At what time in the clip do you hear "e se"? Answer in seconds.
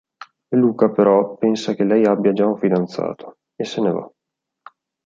3.55-3.81